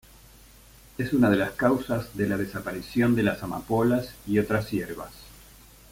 [0.97, 5.13] Es una de las causas de la desaparición de las amapolas y otras hierbas.